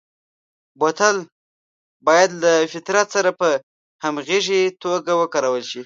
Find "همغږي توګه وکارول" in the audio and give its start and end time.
4.03-5.63